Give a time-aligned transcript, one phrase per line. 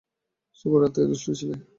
[0.59, 1.55] শুভ রাত্রি, দুষ্টু ছেলে।